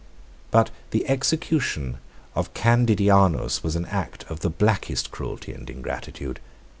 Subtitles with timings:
[0.49, 1.99] But the execution
[2.33, 6.39] of Candidianus was an act of the blackest cruelty and ingratitude.